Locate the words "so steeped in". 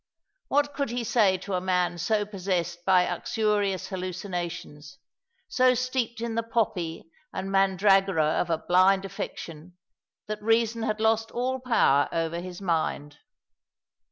5.47-6.33